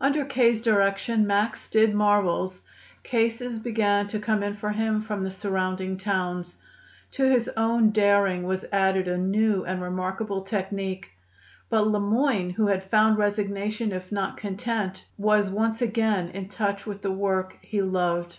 [0.00, 2.62] Under K.'s direction, Max did marvels.
[3.04, 6.56] Cases began to come in to him from the surrounding towns.
[7.12, 11.12] To his own daring was added a new and remarkable technique.
[11.68, 16.84] But Le Moyne, who had found resignation if not content, was once again in touch
[16.84, 18.38] with the work he loved.